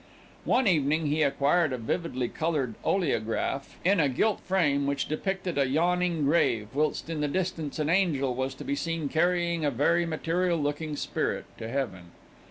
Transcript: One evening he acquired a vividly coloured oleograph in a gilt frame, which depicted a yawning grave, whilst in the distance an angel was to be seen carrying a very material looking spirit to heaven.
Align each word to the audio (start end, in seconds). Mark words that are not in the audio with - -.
One 0.45 0.67
evening 0.67 1.05
he 1.05 1.21
acquired 1.21 1.71
a 1.71 1.77
vividly 1.77 2.27
coloured 2.27 2.73
oleograph 2.83 3.77
in 3.85 3.99
a 3.99 4.09
gilt 4.09 4.39
frame, 4.39 4.87
which 4.87 5.07
depicted 5.07 5.59
a 5.59 5.67
yawning 5.69 6.23
grave, 6.25 6.69
whilst 6.73 7.07
in 7.07 7.21
the 7.21 7.27
distance 7.27 7.77
an 7.77 7.87
angel 7.91 8.33
was 8.33 8.55
to 8.55 8.63
be 8.63 8.73
seen 8.73 9.09
carrying 9.09 9.63
a 9.63 9.69
very 9.69 10.07
material 10.07 10.57
looking 10.57 10.95
spirit 10.95 11.45
to 11.59 11.69
heaven. 11.69 12.13